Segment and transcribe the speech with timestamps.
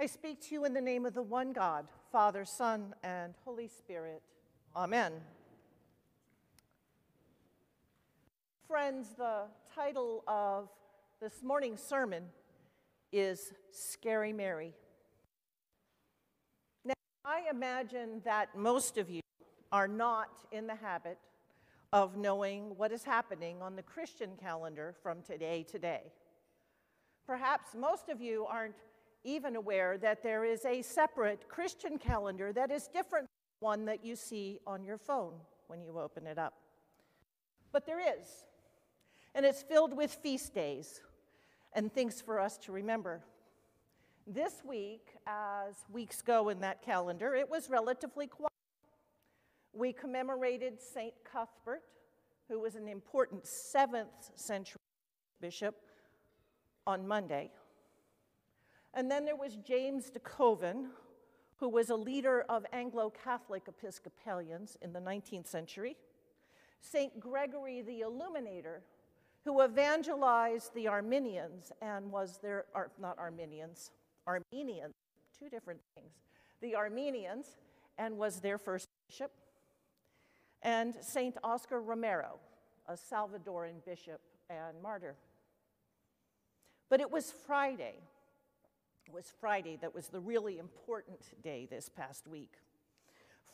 [0.00, 3.68] I speak to you in the name of the one God, Father, Son, and Holy
[3.68, 4.22] Spirit.
[4.74, 5.12] Amen.
[8.66, 9.42] Friends, the
[9.74, 10.70] title of
[11.20, 12.24] this morning's sermon
[13.12, 14.72] is Scary Mary.
[16.82, 19.20] Now, I imagine that most of you
[19.70, 21.18] are not in the habit
[21.92, 26.04] of knowing what is happening on the Christian calendar from today to day.
[27.26, 28.74] Perhaps most of you aren't
[29.24, 33.84] even aware that there is a separate Christian calendar that is different from the one
[33.86, 35.34] that you see on your phone
[35.66, 36.54] when you open it up.
[37.72, 38.46] But there is,
[39.34, 41.00] and it's filled with feast days
[41.72, 43.20] and things for us to remember.
[44.26, 48.50] This week, as weeks go in that calendar, it was relatively quiet.
[49.72, 51.14] We commemorated St.
[51.24, 51.82] Cuthbert,
[52.48, 54.80] who was an important 7th century
[55.40, 55.76] bishop,
[56.86, 57.50] on Monday.
[58.94, 60.86] And then there was James de Koven,
[61.56, 65.96] who was a leader of Anglo Catholic Episcopalians in the 19th century.
[66.80, 67.20] St.
[67.20, 68.82] Gregory the Illuminator,
[69.44, 72.64] who evangelized the Arminians and was their,
[72.98, 73.90] not Arminians,
[74.26, 74.94] Armenians,
[75.38, 76.12] two different things,
[76.60, 77.56] the Armenians,
[77.98, 79.32] and was their first bishop.
[80.62, 81.36] And St.
[81.44, 82.38] Oscar Romero,
[82.88, 85.16] a Salvadoran bishop and martyr.
[86.88, 88.00] But it was Friday.
[89.12, 92.54] Was Friday that was the really important day this past week.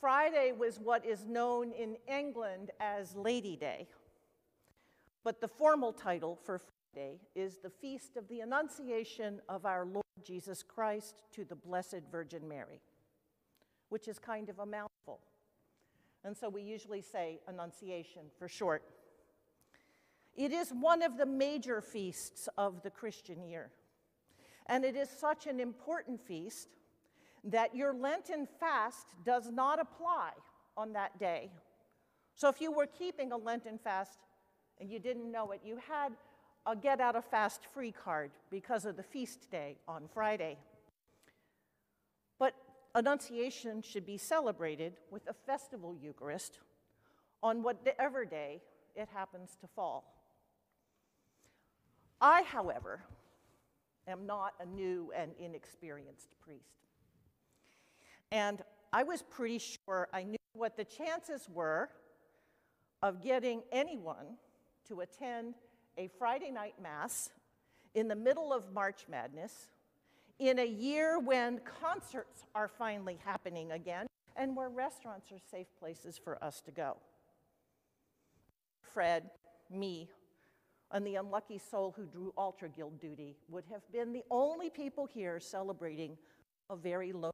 [0.00, 3.88] Friday was what is known in England as Lady Day.
[5.24, 6.60] But the formal title for
[6.94, 12.02] Friday is the Feast of the Annunciation of our Lord Jesus Christ to the Blessed
[12.12, 12.80] Virgin Mary,
[13.88, 15.20] which is kind of a mouthful.
[16.22, 18.82] And so we usually say Annunciation for short.
[20.34, 23.70] It is one of the major feasts of the Christian year.
[24.68, 26.68] And it is such an important feast
[27.44, 30.30] that your Lenten fast does not apply
[30.76, 31.50] on that day.
[32.34, 34.18] So if you were keeping a Lenten fast
[34.80, 36.12] and you didn't know it, you had
[36.66, 40.58] a get out of fast free card because of the feast day on Friday.
[42.38, 42.54] But
[42.94, 46.58] Annunciation should be celebrated with a festival Eucharist
[47.42, 48.60] on whatever day
[48.96, 50.12] it happens to fall.
[52.20, 53.02] I, however,
[54.06, 56.86] am not a new and inexperienced priest.
[58.30, 58.62] And
[58.92, 61.90] I was pretty sure I knew what the chances were
[63.02, 64.36] of getting anyone
[64.88, 65.54] to attend
[65.98, 67.30] a Friday night Mass
[67.94, 69.68] in the middle of March Madness
[70.38, 74.06] in a year when concerts are finally happening again
[74.36, 76.96] and where restaurants are safe places for us to go.
[78.82, 79.30] Fred,
[79.70, 80.10] me,
[80.92, 85.06] and the unlucky soul who drew altar guild duty would have been the only people
[85.06, 86.16] here celebrating
[86.70, 87.30] a very low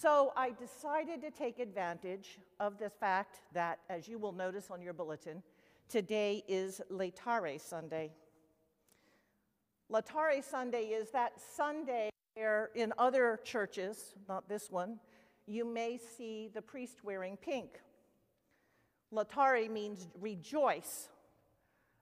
[0.00, 4.80] so I decided to take advantage of the fact that, as you will notice on
[4.80, 5.42] your bulletin,
[5.88, 8.12] today is Laetare Sunday.
[9.90, 15.00] Laetare Sunday is that Sunday where in other churches, not this one,
[15.48, 17.80] you may see the priest wearing pink.
[19.12, 21.08] Laetare means rejoice,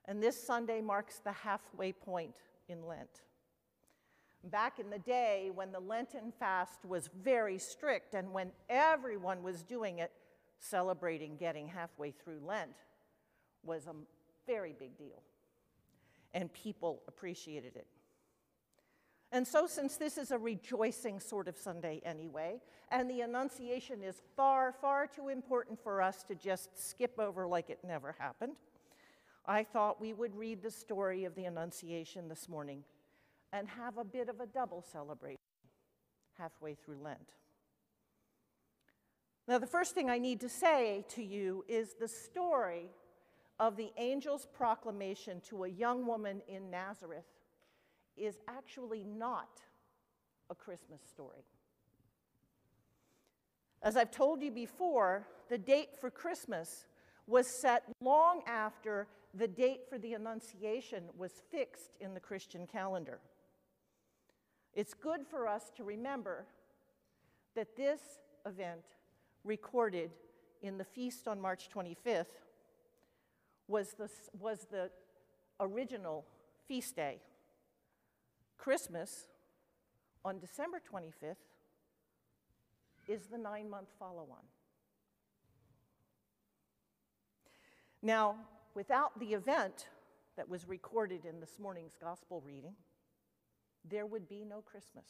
[0.06, 2.34] and this Sunday marks the halfway point
[2.68, 3.22] in Lent.
[4.44, 9.62] Back in the day when the Lenten fast was very strict and when everyone was
[9.62, 10.12] doing it,
[10.58, 12.76] celebrating getting halfway through Lent
[13.64, 13.94] was a
[14.46, 15.22] very big deal.
[16.32, 17.86] And people appreciated it.
[19.36, 22.58] And so, since this is a rejoicing sort of Sunday anyway,
[22.90, 27.68] and the Annunciation is far, far too important for us to just skip over like
[27.68, 28.54] it never happened,
[29.44, 32.82] I thought we would read the story of the Annunciation this morning
[33.52, 35.36] and have a bit of a double celebration
[36.38, 37.34] halfway through Lent.
[39.46, 42.88] Now, the first thing I need to say to you is the story
[43.60, 47.26] of the angel's proclamation to a young woman in Nazareth
[48.16, 49.60] is actually not
[50.50, 51.44] a Christmas story.
[53.82, 56.86] As I've told you before, the date for Christmas
[57.26, 63.20] was set long after the date for the Annunciation was fixed in the Christian calendar.
[64.74, 66.46] It's good for us to remember
[67.54, 68.00] that this
[68.46, 68.82] event,
[69.44, 70.10] recorded
[70.62, 72.26] in the feast on March 25th,
[73.68, 74.08] was the,
[74.38, 74.90] was the
[75.60, 76.24] original
[76.68, 77.18] feast day.
[78.58, 79.28] Christmas
[80.24, 81.36] on December 25th
[83.08, 84.44] is the nine month follow on.
[88.02, 88.36] Now,
[88.74, 89.88] without the event
[90.36, 92.74] that was recorded in this morning's gospel reading,
[93.88, 95.06] there would be no Christmas.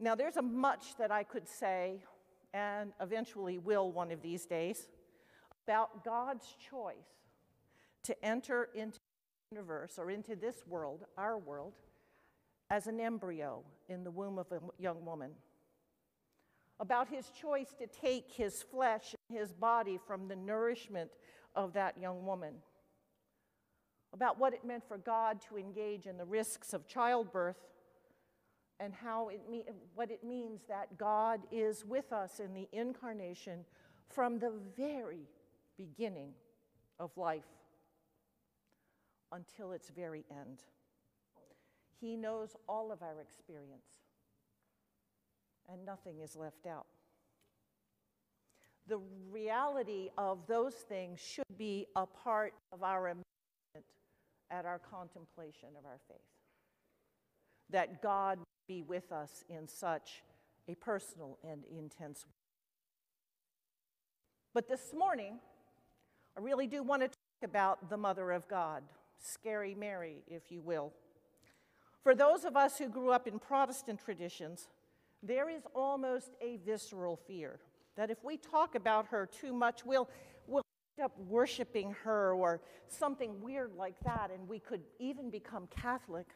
[0.00, 2.02] Now, there's a much that I could say,
[2.52, 4.88] and eventually will one of these days,
[5.64, 7.28] about God's choice
[8.02, 8.98] to enter into
[9.52, 11.74] universe or into this world, our world,
[12.70, 15.30] as an embryo in the womb of a young woman.
[16.80, 21.10] About his choice to take his flesh and his body from the nourishment
[21.54, 22.54] of that young woman.
[24.14, 27.60] About what it meant for God to engage in the risks of childbirth
[28.80, 33.64] and how it me- what it means that God is with us in the incarnation
[34.08, 35.28] from the very
[35.76, 36.32] beginning
[36.98, 37.44] of life
[39.32, 40.58] until its very end.
[42.00, 43.86] He knows all of our experience,
[45.70, 46.86] and nothing is left out.
[48.88, 49.00] The
[49.30, 53.86] reality of those things should be a part of our amazement
[54.50, 56.18] at our contemplation of our faith.
[57.70, 58.38] That God
[58.68, 60.22] be with us in such
[60.68, 62.32] a personal and intense way.
[64.54, 65.38] But this morning,
[66.36, 68.82] I really do want to talk about the Mother of God,
[69.22, 70.92] Scary Mary, if you will.
[72.02, 74.68] For those of us who grew up in Protestant traditions,
[75.22, 77.60] there is almost a visceral fear
[77.96, 80.08] that if we talk about her too much, we'll,
[80.48, 80.64] we'll
[80.98, 86.26] end up worshiping her or something weird like that, and we could even become Catholic.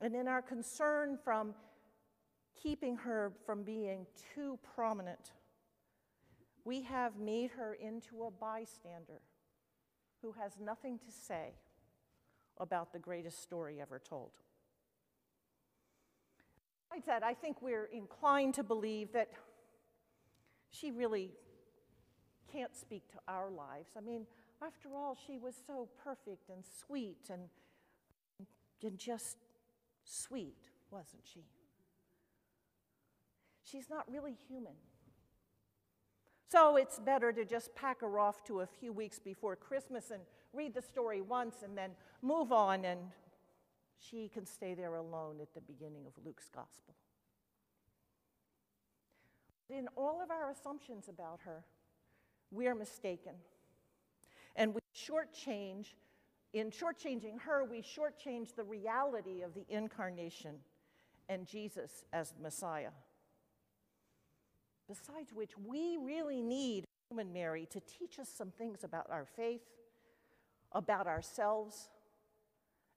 [0.00, 1.54] And in our concern from
[2.62, 5.32] keeping her from being too prominent,
[6.64, 9.20] we have made her into a bystander
[10.24, 11.50] who has nothing to say
[12.58, 14.30] about the greatest story ever told.
[16.88, 19.28] Besides that, I think we're inclined to believe that
[20.70, 21.32] she really
[22.50, 23.90] can't speak to our lives.
[23.98, 24.26] I mean,
[24.66, 27.42] after all, she was so perfect and sweet and,
[28.82, 29.36] and just
[30.04, 31.44] sweet, wasn't she?
[33.62, 34.76] She's not really human.
[36.54, 40.22] So it's better to just pack her off to a few weeks before Christmas and
[40.52, 41.90] read the story once and then
[42.22, 43.00] move on, and
[43.98, 46.94] she can stay there alone at the beginning of Luke's gospel.
[49.68, 51.64] In all of our assumptions about her,
[52.52, 53.32] we are mistaken.
[54.54, 55.86] And we shortchange
[56.52, 60.54] in shortchanging her, we shortchange the reality of the incarnation
[61.28, 62.90] and Jesus as Messiah.
[64.88, 69.62] Besides which, we really need human Mary to teach us some things about our faith,
[70.72, 71.88] about ourselves,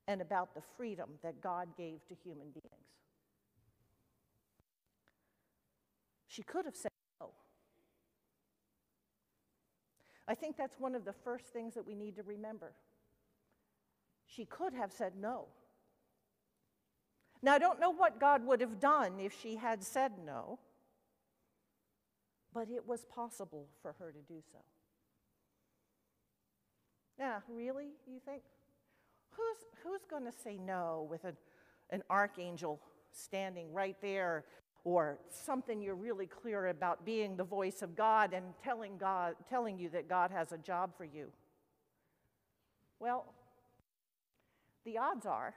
[0.07, 2.87] and about the freedom that God gave to human beings.
[6.27, 7.29] She could have said no.
[10.27, 12.73] I think that's one of the first things that we need to remember.
[14.25, 15.45] She could have said no.
[17.41, 20.59] Now, I don't know what God would have done if she had said no,
[22.57, 24.57] but it was possible for her to do so.
[27.19, 28.41] Yeah, really, you think?
[29.29, 31.37] Who's, who's going to say no with an,
[31.91, 34.45] an archangel standing right there
[34.83, 39.77] or something you're really clear about being the voice of God and telling God telling
[39.77, 41.27] you that God has a job for you?
[42.99, 43.35] Well,
[44.83, 45.53] the odds are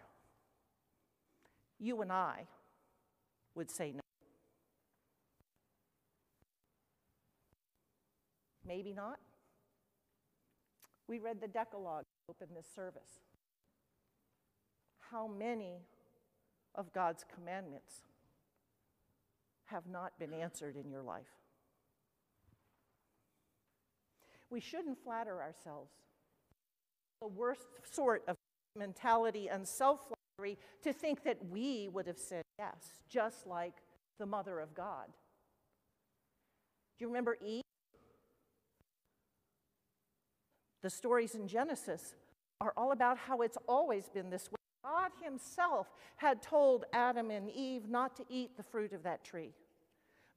[1.78, 2.46] you and I
[3.54, 3.99] would say no.
[8.70, 9.18] Maybe not.
[11.08, 13.18] We read the Decalogue open this service.
[15.10, 15.80] How many
[16.76, 18.02] of God's commandments
[19.64, 21.32] have not been answered in your life?
[24.50, 25.90] We shouldn't flatter ourselves.
[27.20, 28.36] The worst sort of
[28.78, 33.82] mentality and self flattery to think that we would have said yes, just like
[34.20, 35.06] the mother of God.
[36.96, 37.64] Do you remember Eve?
[40.82, 42.14] The stories in Genesis
[42.60, 44.56] are all about how it's always been this way.
[44.82, 49.52] God Himself had told Adam and Eve not to eat the fruit of that tree.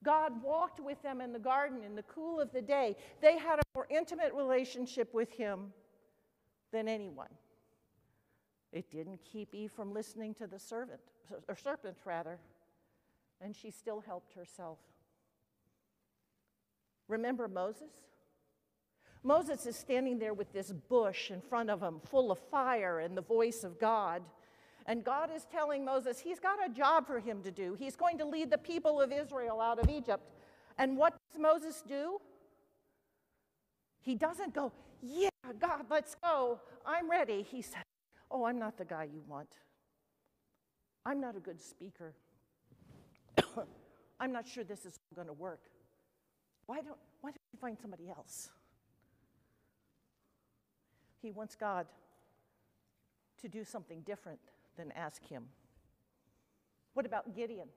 [0.03, 2.95] God walked with them in the garden in the cool of the day.
[3.21, 5.71] They had a more intimate relationship with Him
[6.71, 7.29] than anyone.
[8.73, 10.99] It didn't keep Eve from listening to the servant,
[11.47, 12.39] or serpent rather,
[13.39, 14.79] and she still helped herself.
[17.07, 17.93] Remember Moses?
[19.23, 23.15] Moses is standing there with this bush in front of him, full of fire and
[23.15, 24.21] the voice of God.
[24.85, 27.73] And God is telling Moses he's got a job for him to do.
[27.79, 30.29] He's going to lead the people of Israel out of Egypt.
[30.77, 32.19] And what does Moses do?
[34.01, 36.59] He doesn't go, Yeah, God, let's go.
[36.85, 37.43] I'm ready.
[37.49, 37.83] He says,
[38.29, 39.49] Oh, I'm not the guy you want.
[41.05, 42.13] I'm not a good speaker.
[44.19, 45.61] I'm not sure this is going to work.
[46.65, 48.49] Why don't, why don't you find somebody else?
[51.23, 51.87] He wants God
[53.41, 54.39] to do something different
[54.77, 55.45] than ask him.
[56.93, 57.69] What about Gideon?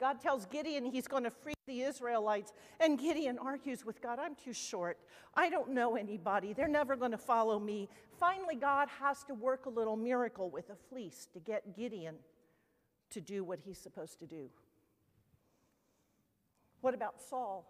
[0.00, 4.34] God tells Gideon he's going to free the Israelites, and Gideon argues with God, I'm
[4.34, 4.98] too short.
[5.34, 6.52] I don't know anybody.
[6.52, 7.88] They're never going to follow me.
[8.18, 12.16] Finally, God has to work a little miracle with a fleece to get Gideon
[13.10, 14.50] to do what he's supposed to do.
[16.80, 17.64] What about Saul?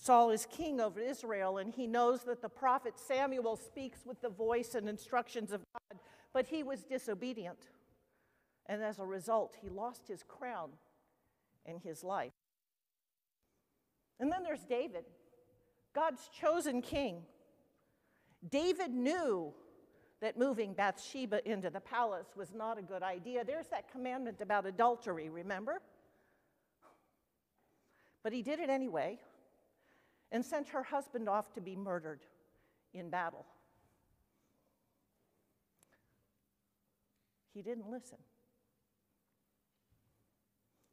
[0.00, 4.28] Saul is king over Israel, and he knows that the prophet Samuel speaks with the
[4.28, 5.98] voice and instructions of God,
[6.32, 7.58] but he was disobedient.
[8.66, 10.70] And as a result, he lost his crown
[11.66, 12.30] and his life.
[14.20, 15.04] And then there's David,
[15.94, 17.22] God's chosen king.
[18.48, 19.52] David knew
[20.20, 23.44] that moving Bathsheba into the palace was not a good idea.
[23.44, 25.80] There's that commandment about adultery, remember?
[28.22, 29.18] But he did it anyway
[30.30, 32.20] and sent her husband off to be murdered
[32.92, 33.46] in battle.
[37.54, 38.18] He didn't listen.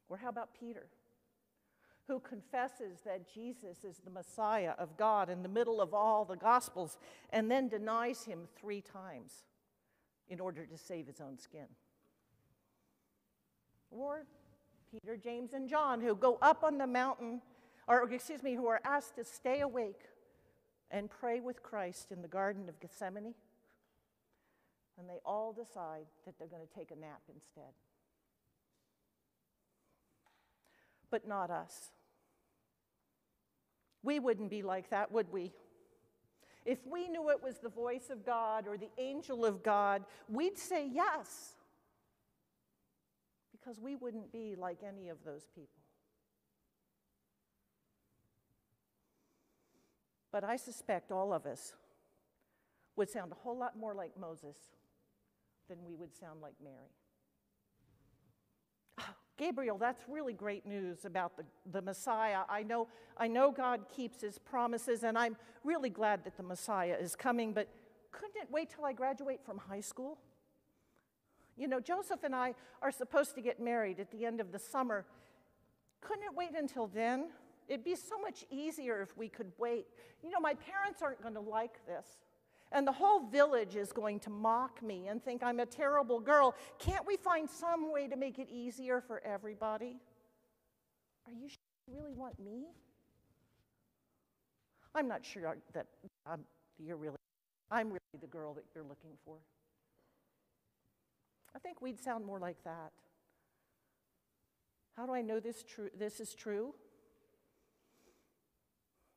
[0.08, 0.86] Or how about Peter,
[2.06, 6.36] who confesses that Jesus is the Messiah of God in the middle of all the
[6.36, 6.98] Gospels
[7.30, 9.44] and then denies him three times
[10.28, 11.66] in order to save his own skin?
[13.90, 14.26] Or
[14.90, 17.40] Peter, James, and John, who go up on the mountain,
[17.86, 20.02] or excuse me, who are asked to stay awake
[20.90, 23.34] and pray with Christ in the Garden of Gethsemane.
[24.98, 27.74] And they all decide that they're going to take a nap instead.
[31.10, 31.90] But not us.
[34.02, 35.52] We wouldn't be like that, would we?
[36.64, 40.58] If we knew it was the voice of God or the angel of God, we'd
[40.58, 41.54] say yes
[43.52, 45.85] because we wouldn't be like any of those people.
[50.36, 51.72] But I suspect all of us
[52.94, 54.58] would sound a whole lot more like Moses
[55.66, 56.92] than we would sound like Mary.
[59.00, 62.40] Oh, Gabriel, that's really great news about the, the Messiah.
[62.50, 66.98] I know, I know God keeps his promises, and I'm really glad that the Messiah
[67.00, 67.70] is coming, but
[68.12, 70.18] couldn't it wait till I graduate from high school?
[71.56, 74.58] You know, Joseph and I are supposed to get married at the end of the
[74.58, 75.06] summer.
[76.02, 77.30] Couldn't it wait until then?
[77.68, 79.86] It'd be so much easier if we could wait.
[80.22, 82.06] You know, my parents aren't going to like this.
[82.72, 86.54] And the whole village is going to mock me and think I'm a terrible girl.
[86.78, 89.96] Can't we find some way to make it easier for everybody?
[91.26, 92.66] Are you sure you really want me?
[94.94, 95.86] I'm not sure that
[96.26, 96.40] I'm,
[96.78, 97.16] you're really,
[97.70, 99.36] I'm really the girl that you're looking for.
[101.54, 102.92] I think we'd sound more like that.
[104.96, 106.74] How do I know this, true, this is true?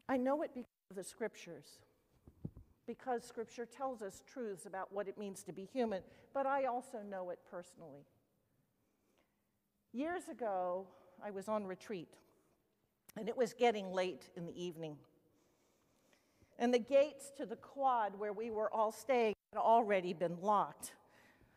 [0.09, 1.67] I know it because of the scriptures,
[2.87, 6.01] because scripture tells us truths about what it means to be human,
[6.33, 8.07] but I also know it personally.
[9.93, 10.87] Years ago,
[11.23, 12.15] I was on retreat,
[13.17, 14.97] and it was getting late in the evening.
[16.57, 20.93] And the gates to the quad where we were all staying had already been locked.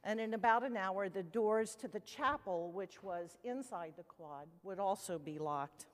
[0.05, 4.47] And in about an hour, the doors to the chapel, which was inside the quad,
[4.63, 5.87] would also be locked.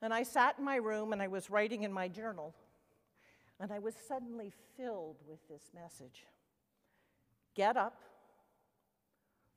[0.00, 2.54] And I sat in my room and I was writing in my journal,
[3.58, 6.26] and I was suddenly filled with this message
[7.54, 8.00] Get up,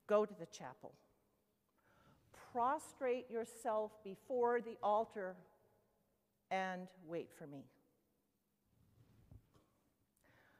[0.08, 0.92] go to the chapel,
[2.52, 5.36] prostrate yourself before the altar,
[6.50, 7.64] and wait for me.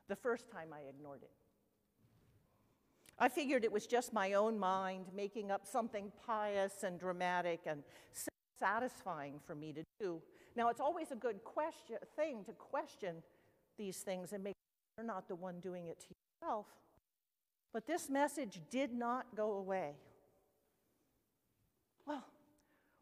[0.07, 1.31] The first time I ignored it.
[3.19, 7.83] I figured it was just my own mind making up something pious and dramatic and
[8.62, 10.21] satisfying for me to do.
[10.54, 13.16] Now, it's always a good question, thing to question
[13.78, 16.07] these things and make sure you're not the one doing it to
[16.40, 16.66] yourself.
[17.73, 19.92] But this message did not go away.
[22.07, 22.25] Well,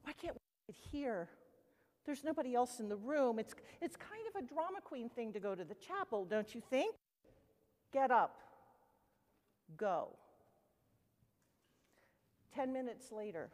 [0.04, 0.36] why can't
[0.68, 1.28] we here?
[2.06, 3.38] There's nobody else in the room.
[3.38, 6.62] It's, it's kind of a drama queen thing to go to the chapel, don't you
[6.70, 6.94] think?
[7.92, 8.36] Get up
[9.76, 10.08] go.
[12.54, 13.50] Ten minutes later,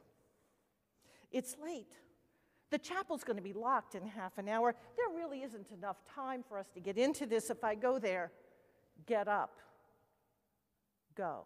[1.31, 1.93] it's late.
[2.71, 4.75] The chapel's going to be locked in half an hour.
[4.97, 8.33] There really isn't enough time for us to get into this if I go there.
[9.07, 9.59] Get up.
[11.15, 11.45] Go.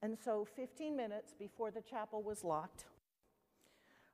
[0.00, 2.84] And so, 15 minutes before the chapel was locked,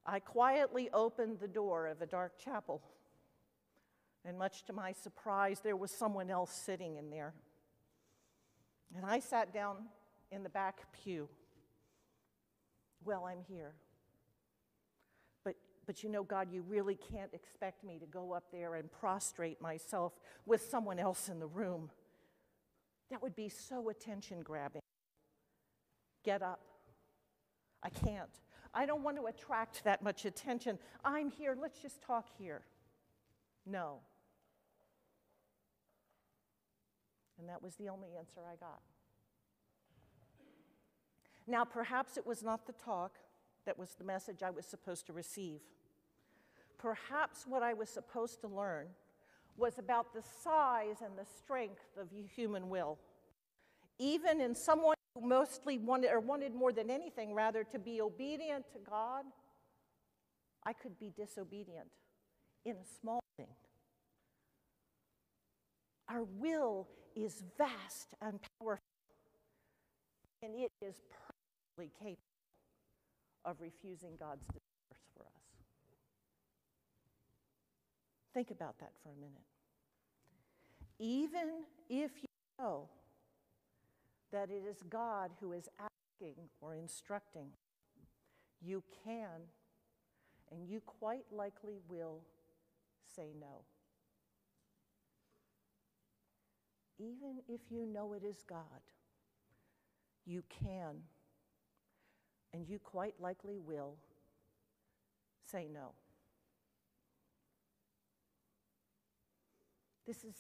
[0.06, 2.82] I quietly opened the door of a dark chapel
[4.24, 7.32] And much to my surprise, there was someone else sitting in there.
[8.94, 9.76] And I sat down
[10.30, 11.28] in the back pew.
[13.04, 13.72] Well, I'm here.
[15.44, 15.54] But,
[15.86, 19.60] but you know, God, you really can't expect me to go up there and prostrate
[19.60, 20.12] myself
[20.46, 21.90] with someone else in the room.
[23.10, 24.82] That would be so attention grabbing.
[26.24, 26.60] Get up.
[27.82, 28.30] I can't.
[28.72, 30.78] I don't want to attract that much attention.
[31.04, 31.56] I'm here.
[31.60, 32.62] Let's just talk here.
[33.66, 33.98] No.
[37.38, 38.80] And that was the only answer I got.
[41.50, 43.18] Now, perhaps it was not the talk
[43.66, 45.58] that was the message I was supposed to receive.
[46.78, 48.86] Perhaps what I was supposed to learn
[49.56, 52.98] was about the size and the strength of human will.
[53.98, 58.64] Even in someone who mostly wanted, or wanted more than anything, rather, to be obedient
[58.72, 59.24] to God,
[60.64, 61.88] I could be disobedient
[62.64, 63.48] in a small thing.
[66.08, 68.84] Our will is vast and powerful,
[70.42, 70.94] and it is
[71.88, 72.16] capable
[73.44, 75.42] of refusing God's desires for us.
[78.34, 79.42] Think about that for a minute.
[80.98, 82.88] Even if you know
[84.32, 87.48] that it is God who is asking or instructing,
[88.60, 89.48] you can
[90.52, 92.20] and you quite likely will
[93.16, 93.64] say no.
[97.00, 98.58] even if you know it is God,
[100.26, 100.96] you can,
[102.52, 103.94] and you quite likely will,
[105.50, 105.92] say no.
[110.06, 110.34] This is,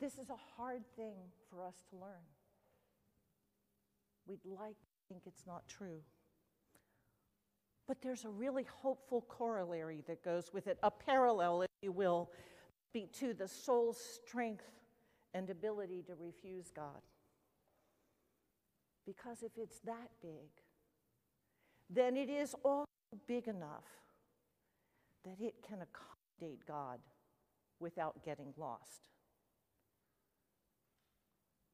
[0.00, 1.16] this is a hard thing
[1.50, 2.24] for us to learn.
[4.26, 6.00] We'd like to think it's not true.
[7.86, 12.30] But there's a really hopeful corollary that goes with it, a parallel, if you will,
[12.86, 14.64] speak to the soul's strength
[15.34, 17.00] and ability to refuse God.
[19.08, 20.50] Because if it's that big,
[21.88, 22.84] then it is also
[23.26, 23.88] big enough
[25.24, 26.98] that it can accommodate God
[27.80, 29.08] without getting lost.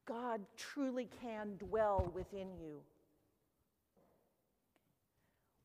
[0.07, 2.83] God truly can dwell within you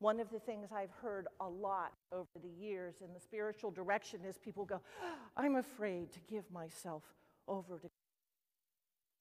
[0.00, 4.20] one of the things I've heard a lot over the years in the spiritual direction
[4.26, 4.80] is people go,
[5.36, 7.02] I'm afraid to give myself
[7.46, 7.90] over to God.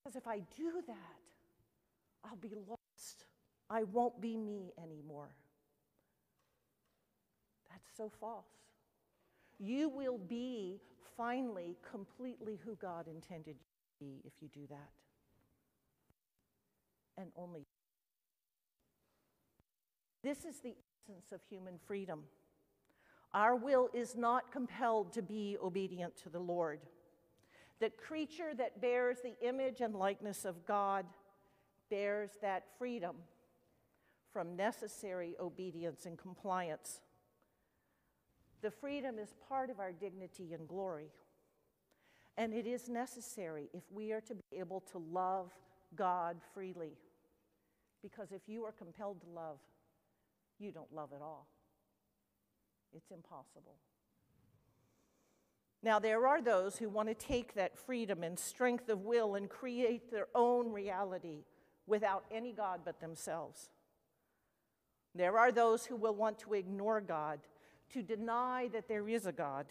[0.04, 1.29] because if I do that,
[2.24, 3.26] I'll be lost.
[3.70, 5.36] I won't be me anymore.
[7.70, 8.46] That's so false.
[9.60, 10.80] You will be
[11.18, 14.90] finally completely who God intended you to be if you do that.
[17.18, 17.66] And only
[20.24, 20.76] this is the
[21.10, 22.24] essence of human freedom.
[23.34, 26.80] Our will is not compelled to be obedient to the Lord.
[27.80, 31.06] The creature that bears the image and likeness of God
[31.90, 33.16] bears that freedom
[34.32, 37.02] from necessary obedience and compliance.
[38.62, 41.10] The freedom is part of our dignity and glory.
[42.38, 45.52] And it is necessary if we are to be able to love
[45.96, 46.94] God freely.
[48.02, 49.60] Because if you are compelled to love,
[50.58, 51.48] you don't love at all.
[52.96, 53.76] It's impossible.
[55.82, 59.50] Now, there are those who want to take that freedom and strength of will and
[59.50, 61.46] create their own reality
[61.90, 63.70] without any God but themselves.
[65.16, 67.40] There are those who will want to ignore God,
[67.94, 69.66] to deny that there is a God,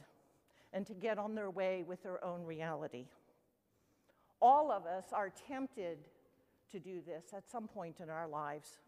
[0.73, 3.07] and to get on their way with their own reality.
[4.43, 5.99] All of us are tempted
[6.73, 8.79] to do this at some point in our lives,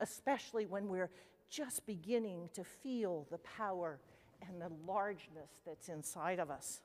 [0.00, 1.10] especially when we're
[1.50, 3.98] just beginning to feel the power
[4.46, 6.80] and the largeness that's inside of us.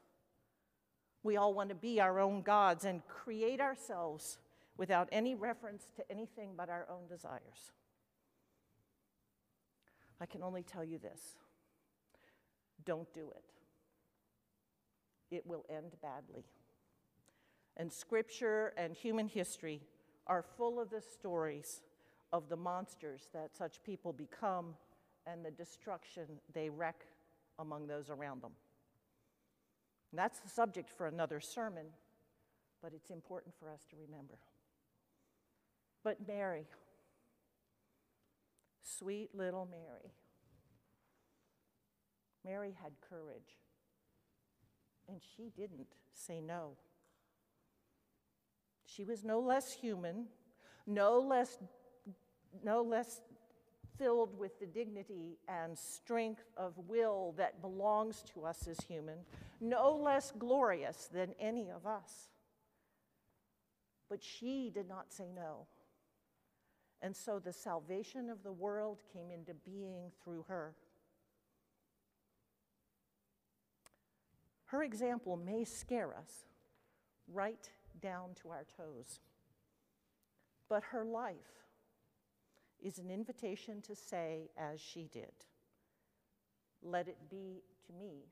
[1.21, 4.39] We all want to be our own gods and create ourselves
[4.77, 7.71] without any reference to anything but our own desires.
[10.19, 11.38] I can only tell you this
[12.86, 13.51] don't do it,
[15.36, 16.45] it will end badly.
[17.75, 19.81] And scripture and human history
[20.27, 21.81] are full of the stories
[22.31, 24.75] of the monsters that such people become
[25.25, 26.95] and the destruction they wreak
[27.59, 28.51] among those around them.
[30.12, 31.88] And that's the subject for another sermon,
[32.81, 34.38] but it's important for us to remember.
[36.04, 36.68] But Mary,
[38.82, 40.12] sweet little Mary,
[42.44, 43.58] Mary had courage,
[45.08, 46.72] and she didn't say no.
[48.86, 50.26] She was no less human,
[50.86, 51.58] no less
[52.63, 53.22] no less
[53.98, 59.18] filled with the dignity and strength of will that belongs to us as human,
[59.62, 62.30] no less glorious than any of us.
[64.10, 65.68] But she did not say no.
[67.04, 70.74] And so the salvation of the world came into being through her.
[74.68, 76.46] Her example may scare us
[77.28, 77.70] right
[78.02, 79.20] down to our toes,
[80.70, 81.36] but her life
[82.82, 85.34] is an invitation to say, as she did,
[86.82, 88.30] Let it be to me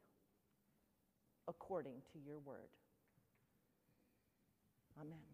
[1.46, 2.70] according to your word.
[5.00, 5.31] Amen.